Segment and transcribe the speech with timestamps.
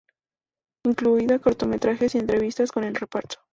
[0.83, 3.35] Incluía cortometrajes y entrevistas con el reparto.